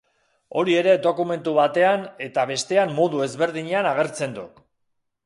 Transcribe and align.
Hori 0.59 0.77
ere 0.77 0.93
dokumentu 1.01 1.53
batean 1.57 2.07
eta 2.29 2.45
bestean 2.53 2.97
modu 3.01 3.21
ezberdinean 3.27 3.91
agertzen 3.91 4.35
duk. 4.39 4.65